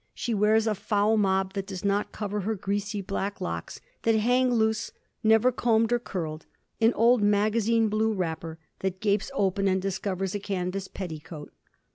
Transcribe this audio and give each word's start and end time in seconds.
She 0.15 0.33
wears 0.33 0.65
a 0.65 0.73
foul 0.73 1.15
mob 1.15 1.53
that 1.53 1.67
does 1.67 1.85
not 1.85 2.11
cover 2.11 2.39
her 2.39 2.55
greasy 2.55 3.01
black 3.01 3.39
locks, 3.39 3.79
that 4.01 4.15
hang 4.15 4.51
loose, 4.51 4.89
never 5.23 5.51
combed 5.51 5.93
or 5.93 5.99
curled; 5.99 6.47
an 6.79 6.91
old 6.95 7.21
magazine 7.21 7.87
blue 7.87 8.11
wrapper, 8.11 8.57
that 8.79 8.99
gapes 8.99 9.29
open 9.35 9.67
and 9.67 9.79
discovers 9.79 10.33
a 10.33 10.39
canvas 10.39 10.87
petticoat. 10.87 11.53